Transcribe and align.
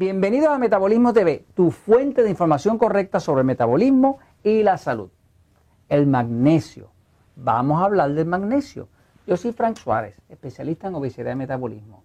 Bienvenidos 0.00 0.48
a 0.48 0.56
Metabolismo 0.56 1.12
TV, 1.12 1.44
tu 1.52 1.70
fuente 1.70 2.22
de 2.22 2.30
información 2.30 2.78
correcta 2.78 3.20
sobre 3.20 3.42
el 3.42 3.46
metabolismo 3.46 4.18
y 4.42 4.62
la 4.62 4.78
salud. 4.78 5.10
El 5.90 6.06
magnesio. 6.06 6.88
Vamos 7.36 7.82
a 7.82 7.84
hablar 7.84 8.14
del 8.14 8.24
magnesio. 8.24 8.88
Yo 9.26 9.36
soy 9.36 9.52
Frank 9.52 9.76
Suárez, 9.76 10.18
especialista 10.30 10.88
en 10.88 10.94
obesidad 10.94 11.32
y 11.32 11.34
metabolismo. 11.34 12.02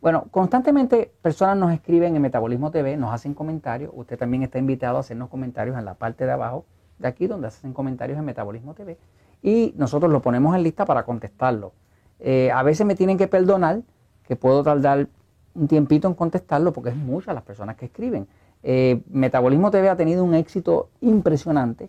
Bueno, 0.00 0.28
constantemente 0.30 1.12
personas 1.20 1.58
nos 1.58 1.74
escriben 1.74 2.16
en 2.16 2.22
Metabolismo 2.22 2.70
TV, 2.70 2.96
nos 2.96 3.12
hacen 3.12 3.34
comentarios. 3.34 3.90
Usted 3.94 4.16
también 4.16 4.42
está 4.42 4.58
invitado 4.58 4.96
a 4.96 5.00
hacernos 5.00 5.28
comentarios 5.28 5.78
en 5.78 5.84
la 5.84 5.92
parte 5.92 6.24
de 6.24 6.32
abajo 6.32 6.64
de 6.98 7.06
aquí 7.06 7.26
donde 7.26 7.48
hacen 7.48 7.74
comentarios 7.74 8.18
en 8.18 8.24
Metabolismo 8.24 8.72
TV. 8.72 8.96
Y 9.42 9.74
nosotros 9.76 10.10
lo 10.10 10.22
ponemos 10.22 10.56
en 10.56 10.62
lista 10.62 10.86
para 10.86 11.02
contestarlo. 11.02 11.74
Eh, 12.18 12.50
a 12.50 12.62
veces 12.62 12.86
me 12.86 12.94
tienen 12.94 13.18
que 13.18 13.28
perdonar 13.28 13.82
que 14.26 14.36
puedo 14.36 14.62
tardar 14.62 15.08
un 15.56 15.68
tiempito 15.68 16.08
en 16.08 16.14
contestarlo 16.14 16.72
porque 16.72 16.90
es 16.90 16.96
muchas 16.96 17.34
las 17.34 17.44
personas 17.44 17.76
que 17.76 17.86
escriben. 17.86 18.26
Eh, 18.62 19.02
Metabolismo 19.10 19.70
TV 19.70 19.88
ha 19.88 19.96
tenido 19.96 20.24
un 20.24 20.34
éxito 20.34 20.90
impresionante. 21.00 21.88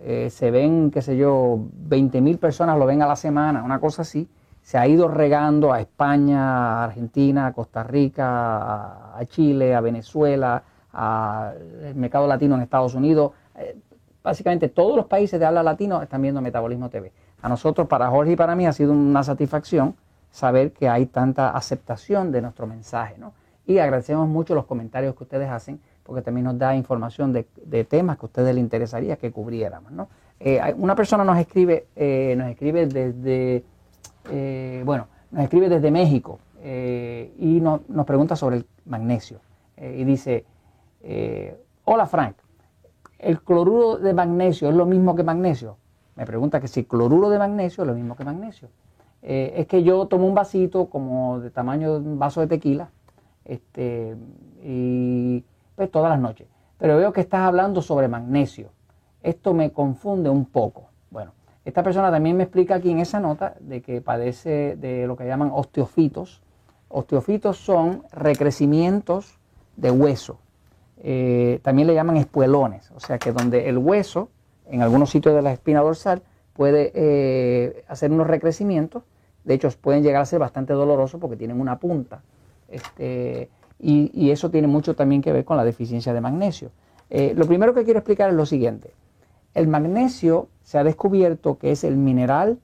Eh, 0.00 0.28
se 0.30 0.50
ven, 0.50 0.90
qué 0.90 1.02
sé 1.02 1.16
yo, 1.16 1.58
20 1.88 2.20
mil 2.20 2.38
personas 2.38 2.78
lo 2.78 2.86
ven 2.86 3.02
a 3.02 3.06
la 3.06 3.16
semana, 3.16 3.62
una 3.62 3.80
cosa 3.80 4.02
así. 4.02 4.28
Se 4.62 4.78
ha 4.78 4.86
ido 4.86 5.08
regando 5.08 5.72
a 5.72 5.80
España, 5.80 6.80
a 6.80 6.84
Argentina, 6.84 7.46
a 7.46 7.52
Costa 7.52 7.82
Rica, 7.82 9.16
a 9.16 9.24
Chile, 9.26 9.74
a 9.74 9.80
Venezuela, 9.80 10.62
al 10.92 11.94
mercado 11.94 12.26
latino 12.26 12.54
en 12.54 12.62
Estados 12.62 12.94
Unidos. 12.94 13.32
Eh, 13.56 13.76
básicamente 14.22 14.68
todos 14.68 14.96
los 14.96 15.06
países 15.06 15.38
de 15.38 15.46
habla 15.46 15.62
latino 15.62 16.00
están 16.02 16.22
viendo 16.22 16.40
Metabolismo 16.40 16.88
TV. 16.88 17.12
A 17.42 17.48
nosotros, 17.48 17.86
para 17.86 18.08
Jorge 18.08 18.32
y 18.32 18.36
para 18.36 18.56
mí, 18.56 18.66
ha 18.66 18.72
sido 18.72 18.92
una 18.92 19.22
satisfacción 19.22 19.94
saber 20.34 20.72
que 20.72 20.88
hay 20.88 21.06
tanta 21.06 21.50
aceptación 21.50 22.32
de 22.32 22.42
nuestro 22.42 22.66
mensaje. 22.66 23.14
¿no? 23.18 23.34
Y 23.66 23.78
agradecemos 23.78 24.28
mucho 24.28 24.56
los 24.56 24.66
comentarios 24.66 25.14
que 25.14 25.22
ustedes 25.22 25.48
hacen, 25.48 25.80
porque 26.02 26.22
también 26.22 26.46
nos 26.46 26.58
da 26.58 26.74
información 26.74 27.32
de, 27.32 27.84
temas 27.84 28.18
que 28.18 28.22
a 28.22 28.26
ustedes 28.26 28.52
les 28.52 28.60
interesaría 28.60 29.16
que 29.16 29.30
cubriéramos. 29.30 29.92
¿no? 29.92 30.08
Eh, 30.40 30.60
una 30.76 30.96
persona 30.96 31.22
nos 31.22 31.38
escribe, 31.38 31.86
eh, 31.94 32.34
nos 32.36 32.48
escribe 32.48 32.88
desde, 32.88 33.64
eh, 34.28 34.82
bueno, 34.84 35.06
nos 35.30 35.44
escribe 35.44 35.68
desde 35.68 35.92
México 35.92 36.40
y 36.64 37.60
nos 37.60 38.06
pregunta 38.06 38.34
sobre 38.34 38.56
el 38.56 38.66
magnesio. 38.86 39.38
y 39.76 40.02
dice, 40.02 40.44
hola 41.84 42.06
Frank, 42.06 42.36
¿el 43.20 43.40
cloruro 43.40 43.98
de 43.98 44.12
magnesio 44.14 44.68
es 44.68 44.74
lo 44.74 44.86
mismo 44.86 45.14
que 45.14 45.22
magnesio? 45.22 45.76
Me 46.16 46.26
pregunta 46.26 46.60
que 46.60 46.66
si 46.66 46.84
cloruro 46.84 47.30
de 47.30 47.38
magnesio 47.38 47.84
es 47.84 47.88
lo 47.88 47.94
mismo 47.94 48.16
que 48.16 48.24
magnesio. 48.24 48.68
Eh, 49.26 49.54
es 49.56 49.66
que 49.66 49.82
yo 49.82 50.06
tomo 50.06 50.26
un 50.26 50.34
vasito 50.34 50.86
como 50.86 51.40
de 51.40 51.50
tamaño 51.50 51.94
de 51.94 52.06
un 52.06 52.18
vaso 52.18 52.42
de 52.42 52.46
tequila, 52.46 52.90
este, 53.46 54.16
y 54.62 55.42
pues 55.74 55.90
todas 55.90 56.10
las 56.10 56.20
noches. 56.20 56.46
Pero 56.76 56.98
veo 56.98 57.12
que 57.12 57.22
estás 57.22 57.40
hablando 57.40 57.80
sobre 57.80 58.06
magnesio. 58.06 58.68
Esto 59.22 59.54
me 59.54 59.72
confunde 59.72 60.28
un 60.28 60.44
poco. 60.44 60.90
Bueno, 61.10 61.32
esta 61.64 61.82
persona 61.82 62.10
también 62.10 62.36
me 62.36 62.42
explica 62.42 62.74
aquí 62.74 62.90
en 62.90 62.98
esa 62.98 63.18
nota 63.18 63.54
de 63.60 63.80
que 63.80 64.02
padece 64.02 64.76
de 64.76 65.06
lo 65.06 65.16
que 65.16 65.24
llaman 65.24 65.50
osteofitos. 65.54 66.42
Osteofitos 66.88 67.56
son 67.56 68.02
recrecimientos 68.12 69.38
de 69.76 69.90
hueso. 69.90 70.38
Eh, 70.98 71.60
también 71.62 71.88
le 71.88 71.94
llaman 71.94 72.18
espuelones, 72.18 72.90
o 72.90 73.00
sea 73.00 73.18
que 73.18 73.32
donde 73.32 73.70
el 73.70 73.78
hueso, 73.78 74.28
en 74.66 74.82
algunos 74.82 75.08
sitios 75.08 75.34
de 75.34 75.42
la 75.42 75.52
espina 75.52 75.80
dorsal, 75.80 76.22
puede 76.52 76.92
eh, 76.94 77.84
hacer 77.88 78.12
unos 78.12 78.26
recrecimientos 78.26 79.02
de 79.44 79.54
hecho, 79.54 79.68
pueden 79.80 80.02
llegar 80.02 80.22
a 80.22 80.26
ser 80.26 80.38
bastante 80.38 80.72
dolorosos 80.72 81.20
porque 81.20 81.36
tienen 81.36 81.60
una 81.60 81.78
punta. 81.78 82.22
Este, 82.68 83.50
y, 83.78 84.30
eso 84.30 84.50
tiene 84.50 84.66
mucho 84.66 84.96
también 84.96 85.20
que 85.20 85.32
ver 85.32 85.44
con 85.44 85.56
la 85.56 85.64
deficiencia 85.64 86.14
de 86.14 86.20
magnesio. 86.20 86.70
Eh, 87.10 87.34
lo 87.36 87.46
primero 87.46 87.74
que 87.74 87.84
quiero 87.84 87.98
explicar 87.98 88.30
es 88.30 88.36
lo 88.36 88.46
siguiente. 88.46 88.92
El 89.52 89.68
magnesio 89.68 90.48
se 90.62 90.78
ha 90.78 90.84
descubierto 90.84 91.58
que 91.58 91.70
es 91.70 91.84
el 91.84 91.96
mineral 91.96 92.58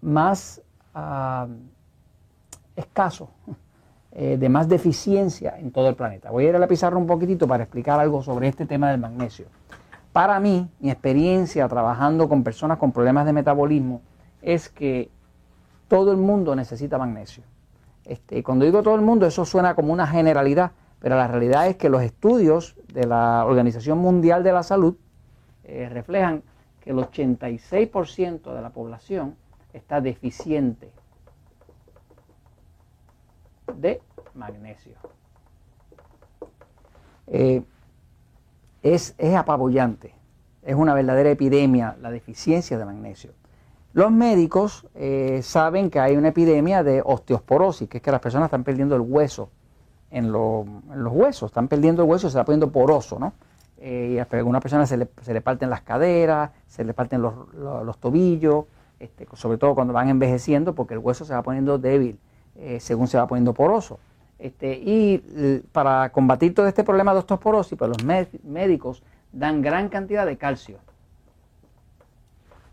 más 0.00 0.62
ah, 0.94 1.46
escaso, 2.74 3.28
eh, 4.12 4.38
de 4.38 4.48
más 4.48 4.68
deficiencia 4.68 5.58
en 5.58 5.70
todo 5.70 5.90
el 5.90 5.94
planeta. 5.94 6.30
Voy 6.30 6.46
a 6.46 6.48
ir 6.48 6.56
a 6.56 6.58
la 6.58 6.66
pizarra 6.66 6.96
un 6.96 7.06
poquitito 7.06 7.46
para 7.46 7.64
explicar 7.64 8.00
algo 8.00 8.22
sobre 8.22 8.48
este 8.48 8.64
tema 8.64 8.90
del 8.90 8.98
magnesio. 8.98 9.46
Para 10.12 10.40
mí, 10.40 10.68
mi 10.80 10.90
experiencia 10.90 11.68
trabajando 11.68 12.28
con 12.28 12.42
personas 12.42 12.78
con 12.78 12.90
problemas 12.92 13.26
de 13.26 13.34
metabolismo 13.34 14.00
es 14.40 14.68
que 14.68 15.10
todo 15.88 16.12
el 16.12 16.18
mundo 16.18 16.54
necesita 16.54 16.98
magnesio. 16.98 17.42
Este, 18.04 18.42
cuando 18.42 18.64
digo 18.64 18.82
todo 18.82 18.94
el 18.94 19.02
mundo, 19.02 19.26
eso 19.26 19.44
suena 19.44 19.74
como 19.74 19.92
una 19.92 20.06
generalidad, 20.06 20.72
pero 21.00 21.16
la 21.16 21.28
realidad 21.28 21.66
es 21.66 21.76
que 21.76 21.88
los 21.88 22.02
estudios 22.02 22.76
de 22.92 23.06
la 23.06 23.44
Organización 23.44 23.98
Mundial 23.98 24.42
de 24.42 24.52
la 24.52 24.62
Salud 24.62 24.96
eh, 25.64 25.88
reflejan 25.90 26.42
que 26.80 26.90
el 26.90 26.96
86% 26.96 28.54
de 28.54 28.62
la 28.62 28.70
población 28.70 29.36
está 29.72 30.00
deficiente 30.00 30.90
de 33.76 34.00
magnesio. 34.34 34.94
Eh, 37.26 37.62
es, 38.82 39.14
es 39.18 39.36
apabullante, 39.36 40.14
es 40.62 40.74
una 40.74 40.94
verdadera 40.94 41.30
epidemia 41.30 41.96
la 42.00 42.10
deficiencia 42.10 42.78
de 42.78 42.84
magnesio. 42.86 43.32
Los 43.98 44.12
médicos 44.12 44.86
eh, 44.94 45.40
saben 45.42 45.90
que 45.90 45.98
hay 45.98 46.16
una 46.16 46.28
epidemia 46.28 46.84
de 46.84 47.02
osteosporosis, 47.04 47.88
que 47.88 47.96
es 47.96 48.02
que 48.02 48.12
las 48.12 48.20
personas 48.20 48.46
están 48.46 48.62
perdiendo 48.62 48.94
el 48.94 49.00
hueso 49.00 49.50
en, 50.12 50.30
los 50.30 50.64
huesos, 51.12 51.50
están 51.50 51.66
perdiendo 51.66 52.04
el 52.04 52.08
hueso 52.08 52.28
se 52.28 52.38
está 52.38 52.44
poniendo 52.44 52.70
poroso, 52.70 53.18
¿no? 53.18 53.32
Eh, 53.78 54.12
y 54.14 54.18
a 54.20 54.28
algunas 54.30 54.62
personas 54.62 54.88
se 54.88 54.98
le, 54.98 55.08
se 55.22 55.34
le, 55.34 55.40
parten 55.40 55.68
las 55.68 55.80
caderas, 55.80 56.52
se 56.68 56.84
le 56.84 56.94
parten 56.94 57.20
los, 57.22 57.98
tobillos, 57.98 58.66
este, 59.00 59.26
sobre 59.32 59.58
todo 59.58 59.74
cuando 59.74 59.92
van 59.92 60.08
envejeciendo, 60.08 60.76
porque 60.76 60.94
el 60.94 61.00
hueso 61.00 61.24
se 61.24 61.34
va 61.34 61.42
poniendo 61.42 61.76
débil 61.76 62.20
eh, 62.54 62.78
según 62.78 63.08
se 63.08 63.18
va 63.18 63.26
poniendo 63.26 63.52
poroso. 63.52 63.98
Este, 64.38 64.74
y 64.80 65.64
para 65.72 66.10
combatir 66.10 66.54
todo 66.54 66.68
este 66.68 66.84
problema 66.84 67.14
de 67.14 67.18
osteoporosis, 67.18 67.76
pues 67.76 67.88
los 67.88 68.04
médicos 68.44 69.02
dan 69.32 69.60
gran 69.60 69.88
cantidad 69.88 70.24
de 70.24 70.36
calcio. 70.36 70.78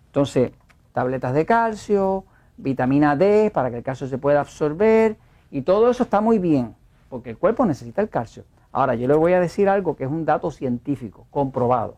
Entonces, 0.06 0.52
tabletas 0.96 1.34
de 1.34 1.46
calcio, 1.46 2.24
vitamina 2.56 3.18
D 3.18 3.52
para 3.54 3.70
que 3.70 3.78
el 3.78 3.84
calcio 3.84 4.08
se 4.08 4.18
pueda 4.18 4.40
absorber 4.40 5.18
y 5.52 5.62
todo 5.64 5.92
eso 5.92 6.04
está 6.04 6.22
muy 6.22 6.40
bien 6.40 6.74
porque 7.10 7.32
el 7.32 7.38
cuerpo 7.38 7.66
necesita 7.66 8.02
el 8.02 8.08
calcio. 8.08 8.46
Ahora, 8.72 8.96
yo 8.96 9.08
le 9.08 9.14
voy 9.14 9.34
a 9.34 9.42
decir 9.42 9.68
algo 9.68 9.98
que 9.98 10.06
es 10.06 10.10
un 10.10 10.26
dato 10.26 10.52
científico, 10.52 11.28
comprobado. 11.32 11.98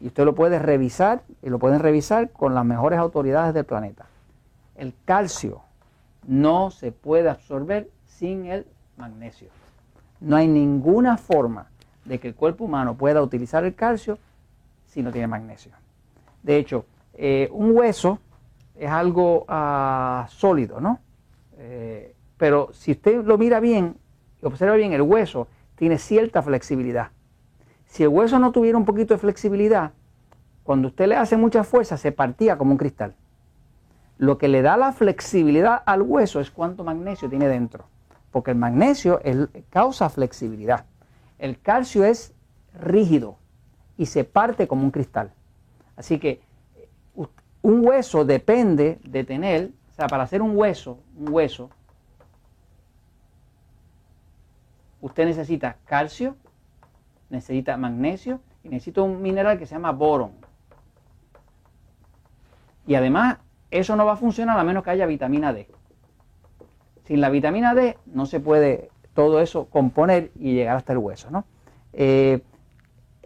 Y 0.00 0.08
usted 0.08 0.24
lo 0.24 0.34
puede 0.34 0.58
revisar 0.58 1.22
y 1.40 1.50
lo 1.50 1.60
pueden 1.60 1.78
revisar 1.78 2.30
con 2.30 2.54
las 2.54 2.64
mejores 2.64 2.98
autoridades 2.98 3.54
del 3.54 3.64
planeta. 3.64 4.06
El 4.74 4.92
calcio 5.04 5.62
no 6.26 6.72
se 6.72 6.90
puede 6.90 7.30
absorber 7.30 7.88
sin 8.06 8.46
el 8.46 8.66
magnesio. 8.96 9.48
No 10.20 10.36
hay 10.36 10.48
ninguna 10.48 11.16
forma 11.16 11.68
de 12.04 12.18
que 12.18 12.28
el 12.28 12.34
cuerpo 12.34 12.64
humano 12.64 12.96
pueda 12.96 13.22
utilizar 13.22 13.64
el 13.64 13.74
calcio 13.76 14.18
si 14.86 15.02
no 15.02 15.12
tiene 15.12 15.28
magnesio. 15.28 15.72
De 16.42 16.56
hecho, 16.56 16.86
eh, 17.16 17.48
un 17.52 17.76
hueso 17.76 18.18
es 18.74 18.90
algo 18.90 19.44
ah, 19.48 20.26
sólido, 20.28 20.80
¿no? 20.80 21.00
Eh, 21.58 22.14
pero 22.36 22.70
si 22.72 22.92
usted 22.92 23.24
lo 23.24 23.38
mira 23.38 23.60
bien 23.60 23.96
observa 24.46 24.76
bien, 24.76 24.92
el 24.92 25.02
hueso 25.02 25.48
tiene 25.76 25.98
cierta 25.98 26.42
flexibilidad. 26.42 27.10
Si 27.86 28.02
el 28.02 28.08
hueso 28.08 28.38
no 28.38 28.52
tuviera 28.52 28.78
un 28.78 28.84
poquito 28.84 29.14
de 29.14 29.18
flexibilidad, 29.18 29.92
cuando 30.62 30.88
usted 30.88 31.06
le 31.06 31.16
hace 31.16 31.36
mucha 31.36 31.64
fuerza, 31.64 31.96
se 31.96 32.12
partía 32.12 32.58
como 32.58 32.72
un 32.72 32.78
cristal. 32.78 33.14
Lo 34.18 34.38
que 34.38 34.48
le 34.48 34.62
da 34.62 34.76
la 34.76 34.92
flexibilidad 34.92 35.82
al 35.84 36.02
hueso 36.02 36.40
es 36.40 36.50
cuánto 36.50 36.84
magnesio 36.84 37.28
tiene 37.28 37.48
dentro, 37.48 37.84
porque 38.30 38.50
el 38.50 38.56
magnesio 38.56 39.20
causa 39.70 40.08
flexibilidad. 40.08 40.86
El 41.38 41.60
calcio 41.60 42.04
es 42.04 42.34
rígido 42.74 43.36
y 43.96 44.06
se 44.06 44.24
parte 44.24 44.66
como 44.66 44.84
un 44.84 44.90
cristal. 44.90 45.32
Así 45.96 46.18
que 46.18 46.40
un 47.66 47.84
hueso 47.84 48.24
depende 48.24 49.00
de 49.02 49.24
tener, 49.24 49.72
o 49.90 49.94
sea, 49.94 50.06
para 50.06 50.22
hacer 50.22 50.40
un 50.40 50.56
hueso, 50.56 51.00
un 51.16 51.32
hueso, 51.32 51.68
usted 55.00 55.24
necesita 55.24 55.76
calcio, 55.84 56.36
necesita 57.28 57.76
magnesio 57.76 58.38
y 58.62 58.68
necesita 58.68 59.02
un 59.02 59.20
mineral 59.20 59.58
que 59.58 59.66
se 59.66 59.74
llama 59.74 59.90
boron. 59.90 60.30
Y 62.86 62.94
además, 62.94 63.38
eso 63.72 63.96
no 63.96 64.06
va 64.06 64.12
a 64.12 64.16
funcionar 64.16 64.56
a 64.56 64.62
menos 64.62 64.84
que 64.84 64.90
haya 64.90 65.06
vitamina 65.06 65.52
D. 65.52 65.68
Sin 67.02 67.20
la 67.20 67.30
vitamina 67.30 67.74
D 67.74 67.98
no 68.06 68.26
se 68.26 68.38
puede 68.38 68.90
todo 69.12 69.40
eso 69.40 69.64
componer 69.64 70.30
y 70.38 70.54
llegar 70.54 70.76
hasta 70.76 70.92
el 70.92 70.98
hueso, 70.98 71.32
¿no? 71.32 71.46
Eh, 71.94 72.44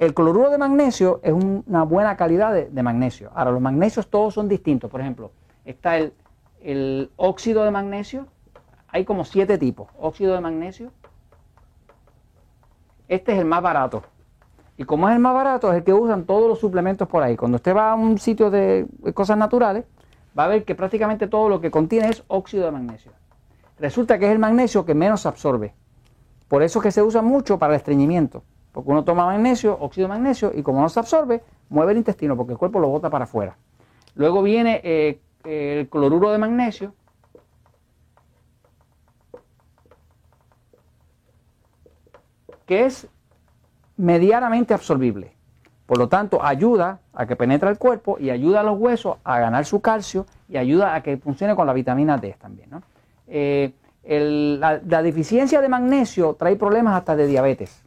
el 0.00 0.14
cloruro 0.14 0.48
de 0.48 0.56
magnesio 0.56 1.20
es 1.22 1.34
una 1.34 1.82
buena 1.82 2.16
calidad 2.16 2.54
de, 2.54 2.82
magnesio. 2.82 3.30
Ahora, 3.34 3.50
los 3.50 3.60
magnesios 3.60 4.08
todos 4.08 4.32
son 4.32 4.48
distintos. 4.48 4.90
Por 4.90 5.02
ejemplo, 5.02 5.30
está 5.66 5.98
el, 5.98 7.10
óxido 7.16 7.64
de 7.64 7.70
magnesio. 7.70 8.26
Hay 8.88 9.04
como 9.04 9.26
siete 9.26 9.58
tipos. 9.58 9.88
Óxido 9.98 10.34
de 10.34 10.40
magnesio. 10.40 10.90
Este 13.08 13.32
es 13.32 13.38
el 13.40 13.44
más 13.44 13.60
barato. 13.60 14.02
Y 14.78 14.84
como 14.84 15.06
es 15.06 15.14
el 15.14 15.20
más 15.20 15.34
barato, 15.34 15.70
es 15.70 15.76
el 15.76 15.84
que 15.84 15.92
usan 15.92 16.24
todos 16.24 16.48
los 16.48 16.58
suplementos 16.58 17.06
por 17.06 17.22
ahí. 17.22 17.36
Cuando 17.36 17.56
usted 17.56 17.76
va 17.76 17.92
a 17.92 17.94
un 17.94 18.16
sitio 18.16 18.50
de 18.50 18.86
cosas 19.12 19.36
naturales, 19.36 19.84
va 20.36 20.44
a 20.44 20.48
ver 20.48 20.64
que 20.64 20.74
prácticamente 20.74 21.28
todo 21.28 21.50
lo 21.50 21.60
que 21.60 21.70
contiene 21.70 22.08
es 22.08 22.24
óxido 22.28 22.64
de 22.64 22.70
magnesio. 22.70 23.12
Resulta 23.78 24.18
que 24.18 24.24
es 24.24 24.32
el 24.32 24.38
magnesio 24.38 24.86
que 24.86 24.94
menos 24.94 25.26
absorbe. 25.26 25.74
Por 26.48 26.62
eso 26.62 26.78
es 26.78 26.84
que 26.84 26.90
se 26.90 27.02
usa 27.02 27.20
mucho 27.20 27.58
para 27.58 27.74
el 27.74 27.76
estreñimiento. 27.76 28.44
Porque 28.72 28.90
uno 28.90 29.04
toma 29.04 29.26
magnesio, 29.26 29.76
óxido 29.80 30.06
de 30.06 30.14
magnesio, 30.14 30.52
y 30.54 30.62
como 30.62 30.80
no 30.80 30.88
se 30.88 31.00
absorbe, 31.00 31.42
mueve 31.68 31.92
el 31.92 31.98
intestino 31.98 32.36
porque 32.36 32.52
el 32.52 32.58
cuerpo 32.58 32.78
lo 32.78 32.88
bota 32.88 33.10
para 33.10 33.24
afuera. 33.24 33.56
Luego 34.14 34.42
viene 34.42 34.80
eh, 34.84 35.20
el 35.44 35.88
cloruro 35.88 36.30
de 36.30 36.38
magnesio. 36.38 36.94
que 42.70 42.84
es 42.84 43.08
medianamente 43.96 44.72
absorbible. 44.72 45.32
Por 45.86 45.98
lo 45.98 46.08
tanto, 46.08 46.40
ayuda 46.40 47.00
a 47.12 47.26
que 47.26 47.34
penetre 47.34 47.68
el 47.68 47.78
cuerpo 47.78 48.16
y 48.20 48.30
ayuda 48.30 48.60
a 48.60 48.62
los 48.62 48.78
huesos 48.78 49.16
a 49.24 49.40
ganar 49.40 49.64
su 49.64 49.80
calcio 49.80 50.24
y 50.48 50.56
ayuda 50.56 50.94
a 50.94 51.02
que 51.02 51.16
funcione 51.16 51.56
con 51.56 51.66
la 51.66 51.72
vitamina 51.72 52.16
D 52.16 52.36
también. 52.40 52.70
Eh, 53.26 53.72
la, 54.04 54.80
la, 54.86 55.02
deficiencia 55.02 55.60
de 55.60 55.68
magnesio 55.68 56.34
trae 56.34 56.54
problemas 56.54 56.94
hasta 56.94 57.16
de 57.16 57.26
diabetes. 57.26 57.82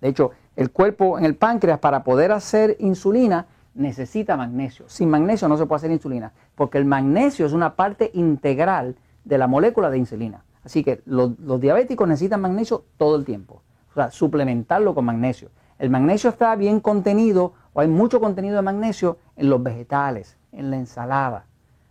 De 0.00 0.08
hecho, 0.08 0.32
el 0.56 0.70
cuerpo 0.70 1.18
en 1.18 1.24
el 1.24 1.36
páncreas 1.36 1.78
para 1.78 2.04
poder 2.04 2.32
hacer 2.32 2.76
insulina 2.80 3.46
necesita 3.74 4.36
magnesio. 4.36 4.88
Sin 4.88 5.08
magnesio 5.08 5.48
no 5.48 5.56
se 5.56 5.66
puede 5.66 5.78
hacer 5.78 5.90
insulina, 5.90 6.32
porque 6.54 6.78
el 6.78 6.84
magnesio 6.84 7.46
es 7.46 7.52
una 7.52 7.76
parte 7.76 8.10
integral 8.14 8.96
de 9.24 9.38
la 9.38 9.46
molécula 9.46 9.90
de 9.90 9.98
insulina. 9.98 10.44
Así 10.64 10.82
que 10.82 11.00
los, 11.06 11.36
diabéticos 11.60 12.06
necesitan 12.08 12.40
magnesio 12.40 12.84
todo 12.96 13.16
el 13.16 13.24
tiempo. 13.24 13.62
O 13.90 13.94
sea, 13.94 14.10
suplementarlo 14.10 14.94
con 14.94 15.04
magnesio. 15.04 15.50
El 15.78 15.90
magnesio 15.90 16.30
está 16.30 16.54
bien 16.56 16.80
contenido, 16.80 17.52
o 17.72 17.80
hay 17.80 17.88
mucho 17.88 18.20
contenido 18.20 18.56
de 18.56 18.62
magnesio 18.62 19.18
en 19.36 19.48
los 19.48 19.62
vegetales, 19.62 20.36
en 20.52 20.70
la 20.70 20.76
ensalada. 20.76 21.46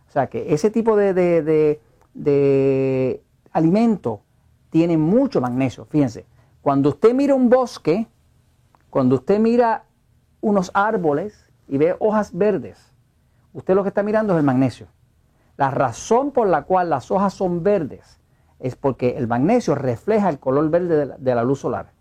O 0.08 0.12
sea 0.12 0.26
que 0.26 0.52
ese 0.52 0.70
tipo 0.70 0.96
de, 0.96 1.14
de, 1.14 1.80
de 2.14 3.22
alimento 3.52 4.20
tiene 4.70 4.96
mucho 4.98 5.40
magnesio. 5.40 5.86
Fíjense, 5.86 6.26
cuando 6.68 6.90
usted 6.90 7.14
mira 7.14 7.34
un 7.34 7.48
bosque, 7.48 8.06
cuando 8.90 9.14
usted 9.14 9.38
mira 9.40 9.84
unos 10.42 10.70
árboles 10.74 11.50
y 11.66 11.78
ve 11.78 11.96
hojas 11.98 12.36
verdes, 12.36 12.92
usted 13.54 13.74
lo 13.74 13.82
que 13.82 13.88
está 13.88 14.02
mirando 14.02 14.34
es 14.34 14.40
el 14.40 14.44
magnesio. 14.44 14.86
La 15.56 15.70
razón 15.70 16.30
por 16.30 16.46
la 16.46 16.64
cual 16.64 16.90
las 16.90 17.10
hojas 17.10 17.32
son 17.32 17.62
verdes 17.62 18.20
es 18.58 18.76
porque 18.76 19.16
el 19.16 19.28
magnesio 19.28 19.76
refleja 19.76 20.28
el 20.28 20.38
color 20.38 20.68
verde 20.68 21.16
de 21.18 21.34
la, 21.34 21.42
luz 21.42 21.60
solar. 21.60 21.92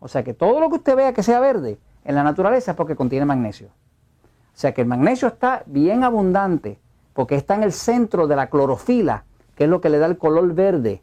O 0.00 0.06
sea 0.06 0.22
que 0.22 0.34
todo 0.34 0.60
lo 0.60 0.68
que 0.68 0.76
usted 0.76 0.96
vea 0.96 1.14
que 1.14 1.22
sea 1.22 1.40
verde 1.40 1.78
en 2.04 2.14
la 2.14 2.22
naturaleza 2.22 2.72
es 2.72 2.76
porque 2.76 2.96
contiene 2.96 3.24
magnesio. 3.24 3.68
O 3.68 3.70
sea 4.52 4.74
que 4.74 4.82
el 4.82 4.86
magnesio 4.86 5.28
está 5.28 5.62
bien 5.64 6.04
abundante 6.04 6.78
porque 7.14 7.36
está 7.36 7.54
en 7.54 7.62
el 7.62 7.72
centro 7.72 8.26
de 8.26 8.36
la 8.36 8.50
clorofila, 8.50 9.24
que 9.54 9.64
es 9.64 9.70
lo 9.70 9.80
que 9.80 9.88
le 9.88 9.98
da 9.98 10.04
el 10.04 10.18
color 10.18 10.52
verde 10.52 11.02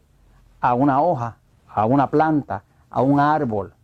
a 0.60 0.74
una 0.74 1.02
hoja, 1.02 1.38
a 1.66 1.84
una 1.84 2.10
planta, 2.10 2.62
a 2.90 3.02
un 3.02 3.20
árbol. 3.20 3.74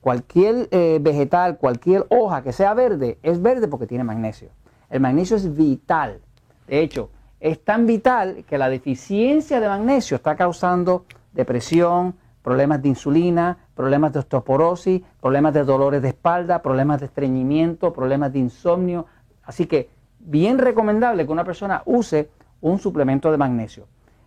Cualquier 0.00 0.68
eh, 0.70 0.98
vegetal, 1.00 1.58
cualquier 1.58 2.06
hoja 2.10 2.42
que 2.42 2.52
sea 2.52 2.74
verde, 2.74 3.18
es 3.22 3.40
verde 3.40 3.68
porque 3.68 3.86
tiene 3.86 4.04
magnesio. 4.04 4.50
El 4.90 5.00
magnesio 5.00 5.36
es 5.36 5.56
vital. 5.56 6.20
De 6.66 6.80
hecho, 6.80 7.10
es 7.40 7.62
tan 7.64 7.86
vital 7.86 8.44
que 8.46 8.58
la 8.58 8.68
deficiencia 8.68 9.60
de 9.60 9.68
magnesio 9.68 10.16
está 10.16 10.36
causando 10.36 11.04
depresión, 11.32 12.14
problemas 12.42 12.82
de 12.82 12.88
insulina, 12.88 13.56
problemas 13.74 14.12
de 14.12 14.18
osteoporosis, 14.20 15.02
problemas 15.20 15.54
de 15.54 15.64
dolores 15.64 16.02
de 16.02 16.08
espalda, 16.08 16.60
problemas 16.62 17.00
de 17.00 17.06
estreñimiento, 17.06 17.92
problemas 17.92 18.32
de 18.32 18.38
insomnio. 18.38 19.06
Así 19.42 19.66
que 19.66 19.88
bien 20.20 20.58
recomendable 20.58 21.26
que 21.26 21.32
una 21.32 21.44
persona 21.44 21.82
use 21.86 22.30
un 22.60 22.78
suplemento 22.78 23.30
de 23.30 23.38
magnesio. 23.38 23.86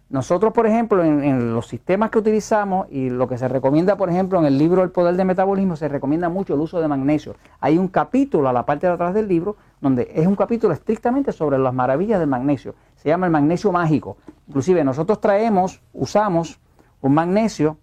Nosotros, 0.09 0.53
por 0.53 0.65
ejemplo, 0.65 1.03
en, 1.03 1.53
los 1.53 1.67
sistemas 1.67 2.09
que 2.11 2.19
utilizamos 2.19 2.87
y 2.89 3.09
lo 3.09 3.27
que 3.27 3.37
se 3.37 3.49
recomienda, 3.49 3.97
por 3.97 4.09
ejemplo, 4.09 4.39
en 4.39 4.45
el 4.45 4.57
libro 4.57 4.81
El 4.81 4.89
Poder 4.89 5.17
del 5.17 5.27
Metabolismo, 5.27 5.75
se 5.75 5.89
recomienda 5.89 6.29
mucho 6.29 6.53
el 6.53 6.61
uso 6.61 6.79
de 6.79 6.87
magnesio. 6.87 7.35
Hay 7.59 7.77
un 7.77 7.89
capítulo 7.89 8.47
a 8.47 8.53
la 8.53 8.65
parte 8.65 8.87
de 8.87 8.93
atrás 8.93 9.13
del 9.13 9.27
libro 9.27 9.57
donde 9.81 10.09
es 10.15 10.25
un 10.25 10.37
capítulo 10.37 10.73
estrictamente 10.73 11.33
sobre 11.33 11.57
las 11.59 11.73
maravillas 11.73 12.21
del 12.21 12.29
magnesio. 12.29 12.73
Se 12.95 13.09
llama 13.09 13.25
el 13.25 13.33
magnesio 13.33 13.73
mágico. 13.73 14.15
Inclusive 14.47 14.81
nosotros 14.85 15.19
traemos, 15.19 15.81
usamos 15.91 16.57
un 17.01 17.13
magnesio 17.13 17.77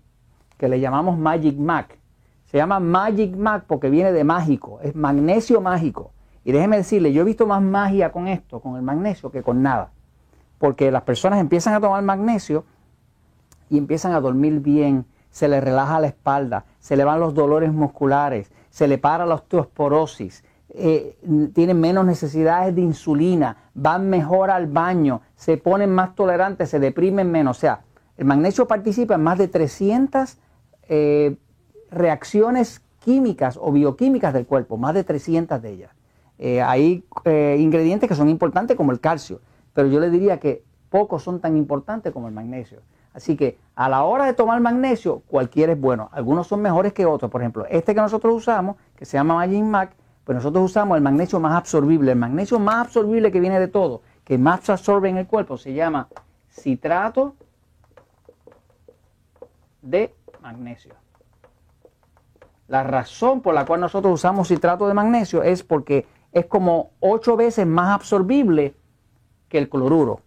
que 0.57 0.71
le 0.71 0.81
llamamos 0.81 1.19
Magic 1.19 1.59
Mac. 1.59 1.99
Se 2.47 2.57
llama 2.57 2.81
Magic 2.81 3.37
Mac 3.37 3.65
porque 3.67 3.91
viene 3.91 4.13
de 4.13 4.25
mágico, 4.25 4.81
es 4.81 4.95
magnesio 4.95 5.61
mágico. 5.61 6.13
Y 6.43 6.53
déjeme 6.53 6.79
decirle, 6.79 7.13
yo 7.13 7.21
he 7.21 7.25
visto 7.25 7.47
más 7.47 7.61
magia 7.61 8.13
con 8.13 8.29
esto, 8.29 8.61
con 8.61 8.77
el 8.77 8.83
magnesio, 8.83 9.31
que 9.31 9.43
con 9.43 9.63
nada 9.63 9.91
porque 10.65 10.91
las 10.91 11.03
personas 11.03 11.41
empiezan 11.41 11.75
a 11.75 11.81
tomar 11.83 12.03
magnesio 12.03 12.65
y 13.69 13.77
empiezan 13.77 14.13
a 14.13 14.21
dormir 14.21 14.61
bien, 14.61 15.05
se 15.29 15.47
les 15.47 15.63
relaja 15.63 16.01
la 16.01 16.07
espalda, 16.07 16.65
se 16.81 16.97
le 16.97 17.05
van 17.05 17.21
los 17.21 17.35
dolores 17.35 17.71
musculares, 17.71 18.51
se 18.71 18.89
le 18.89 18.97
para 18.97 19.27
la 19.27 19.35
osteoporosis, 19.35 20.43
eh, 20.71 21.19
tienen 21.53 21.79
menos 21.79 22.07
necesidades 22.07 22.75
de 22.75 22.81
insulina, 22.81 23.59
van 23.75 24.09
mejor 24.09 24.51
al 24.51 24.67
baño, 24.67 25.21
se 25.37 25.59
ponen 25.59 25.95
más 25.95 26.15
tolerantes, 26.15 26.71
se 26.71 26.79
deprimen 26.79 27.31
menos. 27.31 27.59
O 27.59 27.61
sea, 27.61 27.83
el 28.17 28.25
magnesio 28.25 28.67
participa 28.67 29.17
en 29.17 29.23
más 29.23 29.37
de 29.37 29.49
300 29.49 30.39
eh, 30.89 31.37
reacciones 31.91 32.81
químicas 33.01 33.59
o 33.61 33.71
bioquímicas 33.71 34.33
del 34.33 34.47
cuerpo, 34.47 34.79
más 34.79 34.95
de 34.95 35.05
300 35.05 35.61
de 35.61 35.71
ellas. 35.71 35.91
Eh, 36.39 36.63
hay 36.63 37.05
ingredientes 37.59 38.09
que 38.09 38.15
son 38.15 38.31
importantes 38.31 38.79
como 38.79 38.93
el 38.93 39.01
calcio 39.01 39.43
pero 39.75 39.89
yo 39.89 40.01
le 40.01 40.09
diría 40.09 40.41
que 40.41 40.65
pocos 40.89 41.23
son 41.23 41.41
tan 41.41 41.57
importantes 41.57 42.13
como 42.13 42.29
el 42.29 42.35
magnesio. 42.35 42.81
Así 43.13 43.37
que 43.37 43.59
a 43.75 43.89
la 43.89 44.05
hora 44.05 44.25
de 44.25 44.33
tomar 44.33 44.61
magnesio, 44.61 45.23
cualquiera 45.29 45.73
es 45.73 45.81
bueno. 45.81 46.09
Algunos 46.13 46.47
son 46.47 46.63
mejores 46.63 46.93
que 46.93 47.07
otros. 47.07 47.31
Por 47.31 47.43
ejemplo, 47.43 47.67
este 47.69 47.95
que 47.95 48.01
nosotros 48.01 48.35
usamos, 48.35 48.77
que 48.97 49.05
se 49.05 49.17
llama 49.17 49.35
Magin 49.35 49.71
Mac, 49.71 49.93
pues 50.25 50.35
nosotros 50.35 50.65
usamos 50.65 50.97
el 50.97 51.03
magnesio 51.03 51.39
más 51.39 51.55
absorbible. 51.55 52.13
El 52.13 52.19
magnesio 52.19 52.59
más 52.59 52.87
absorbible 52.87 53.31
que 53.31 53.41
viene 53.41 53.61
de 53.61 53.69
todo, 53.69 54.03
que 54.25 54.39
más 54.39 54.63
se 54.63 54.73
absorbe 54.73 55.09
en 55.11 55.19
el 55.19 55.27
cuerpo, 55.27 55.59
se 55.59 55.75
llama 55.75 56.09
citrato 56.51 57.35
de 59.83 60.15
magnesio. 60.41 60.95
La 62.67 62.83
razón 62.83 63.43
por 63.43 63.55
la 63.55 63.67
cual 63.67 63.81
nosotros 63.81 64.15
usamos 64.15 64.49
citrato 64.49 64.89
de 64.89 64.95
magnesio 64.95 65.43
es 65.43 65.63
porque 65.63 66.07
es 66.33 66.47
como 66.47 66.91
ocho 67.01 67.37
veces 67.37 67.67
más 67.67 67.95
absorbible 67.95 68.75
que 69.55 69.59
el 69.59 69.69
cloruro 69.69 70.19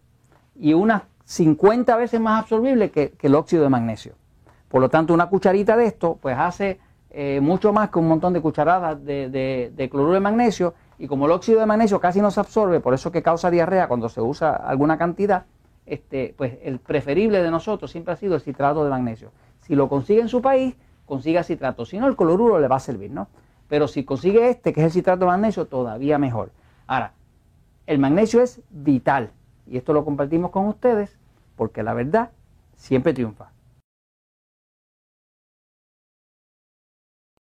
y 0.55 0.73
unas 0.73 1.01
50 1.25 1.97
veces 1.97 2.21
más 2.21 2.43
absorbible 2.43 2.91
que, 2.91 3.13
el 3.21 3.35
óxido 3.35 3.63
de 3.63 3.67
magnesio. 3.67 4.13
Por 4.69 4.79
lo 4.79 4.87
tanto, 4.87 5.13
una 5.13 5.27
cucharita 5.27 5.75
de 5.75 5.85
esto 5.85 6.17
pues 6.21 6.37
hace 6.37 6.79
eh, 7.09 7.41
mucho 7.41 7.73
más 7.73 7.89
que 7.89 7.99
un 7.99 8.07
montón 8.07 8.31
de 8.31 8.39
cucharadas 8.39 9.03
de, 9.03 9.89
cloruro 9.91 10.13
de 10.13 10.21
magnesio 10.21 10.75
y 10.97 11.07
como 11.07 11.25
el 11.25 11.33
óxido 11.33 11.59
de 11.59 11.65
magnesio 11.65 11.99
casi 11.99 12.21
no 12.21 12.31
se 12.31 12.39
absorbe, 12.39 12.79
por 12.79 12.93
eso 12.93 13.11
que 13.11 13.21
causa 13.21 13.51
diarrea 13.51 13.89
cuando 13.89 14.07
se 14.07 14.21
usa 14.21 14.55
alguna 14.55 14.97
cantidad, 14.97 15.43
este, 15.85 16.33
pues 16.37 16.59
el 16.63 16.79
preferible 16.79 17.43
de 17.43 17.51
nosotros 17.51 17.91
siempre 17.91 18.13
ha 18.13 18.15
sido 18.15 18.35
el 18.35 18.39
citrato 18.39 18.85
de 18.85 18.89
magnesio. 18.89 19.33
Si 19.59 19.75
lo 19.75 19.89
consigue 19.89 20.21
en 20.21 20.29
su 20.29 20.41
país, 20.41 20.73
consiga 21.05 21.43
citrato. 21.43 21.83
Si 21.83 21.99
no, 21.99 22.07
el 22.07 22.15
cloruro 22.15 22.59
le 22.59 22.69
va 22.69 22.77
a 22.77 22.79
servir, 22.79 23.11
¿no? 23.11 23.27
Pero 23.67 23.89
si 23.89 24.05
consigue 24.05 24.49
este, 24.49 24.71
que 24.71 24.79
es 24.79 24.85
el 24.85 24.91
citrato 24.93 25.25
de 25.25 25.31
magnesio, 25.31 25.65
todavía 25.65 26.17
mejor. 26.17 26.51
Ahora, 26.87 27.11
el 27.87 27.99
magnesio 27.99 28.41
es 28.43 28.61
vital 28.69 29.31
y 29.65 29.77
esto 29.77 29.93
lo 29.93 30.05
compartimos 30.05 30.51
con 30.51 30.67
ustedes 30.67 31.17
porque 31.55 31.83
la 31.83 31.93
verdad 31.93 32.31
siempre 32.75 33.13
triunfa. 33.13 33.49